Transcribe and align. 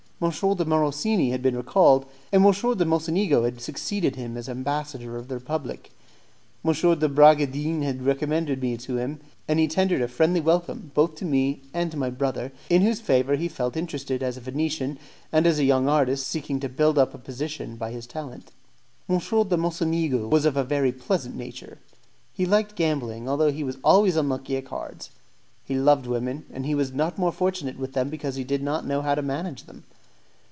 M. 0.23 0.29
de 0.29 0.65
Morosini 0.65 1.31
had 1.31 1.41
been 1.41 1.57
recalled, 1.57 2.05
and 2.31 2.45
M. 2.45 2.51
de 2.51 2.85
Mocenigo 2.85 3.43
had 3.43 3.59
succeeded 3.59 4.15
him 4.17 4.37
as 4.37 4.47
ambassador 4.47 5.17
of 5.17 5.29
the 5.29 5.33
Republic. 5.33 5.89
M. 6.63 6.71
de 6.73 7.09
Bragadin 7.09 7.81
had 7.81 8.05
recommended 8.05 8.61
me 8.61 8.77
to 8.77 8.97
him, 8.97 9.19
and 9.47 9.57
he 9.59 9.67
tendered 9.67 9.99
a 9.99 10.07
friendly 10.07 10.39
welcome 10.39 10.91
both 10.93 11.15
to 11.15 11.25
me 11.25 11.61
and 11.73 11.89
to 11.89 11.97
my 11.97 12.11
brother, 12.11 12.51
in 12.69 12.83
whose 12.83 12.99
favour 13.01 13.35
he 13.35 13.47
felt 13.47 13.75
interested 13.75 14.21
as 14.21 14.37
a 14.37 14.41
Venetian, 14.41 14.99
and 15.31 15.47
as 15.47 15.57
a 15.57 15.63
young 15.63 15.89
artist 15.89 16.27
seeking 16.27 16.59
to 16.59 16.69
build 16.69 16.99
up 16.99 17.15
a 17.15 17.17
position 17.17 17.75
by 17.75 17.89
his 17.89 18.05
talent. 18.05 18.51
M. 19.09 19.17
de 19.17 19.57
Mocenigo 19.57 20.27
was 20.27 20.45
of 20.45 20.55
a 20.55 20.63
very 20.63 20.91
pleasant 20.91 21.35
nature; 21.35 21.79
he 22.31 22.45
liked 22.45 22.75
gambling 22.75 23.27
although 23.27 23.51
he 23.51 23.63
was 23.63 23.79
always 23.83 24.15
unlucky 24.15 24.55
at 24.55 24.65
cards; 24.65 25.09
he 25.65 25.73
loved 25.73 26.05
women, 26.05 26.45
and 26.53 26.67
he 26.67 26.75
was 26.75 26.93
not 26.93 27.17
more 27.17 27.31
fortunate 27.31 27.79
with 27.79 27.93
them 27.93 28.09
because 28.11 28.35
he 28.35 28.43
did 28.43 28.61
not 28.61 28.85
know 28.85 29.01
how 29.01 29.15
to 29.15 29.23
manage 29.23 29.63
them. 29.63 29.83